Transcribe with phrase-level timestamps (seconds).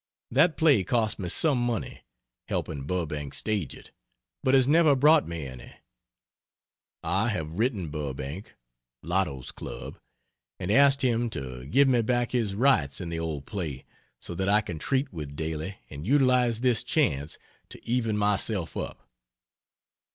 [0.31, 2.01] That play cost me some money
[2.47, 3.91] (helping Burbank stage it)
[4.41, 5.73] but has never brought me any.
[7.03, 8.55] I have written Burbank
[9.03, 9.99] (Lotos Club)
[10.59, 13.85] and asked him to give me back his rights in the old play
[14.19, 17.37] so that I can treat with Daly and utilize this chance
[17.69, 19.07] to even myself up.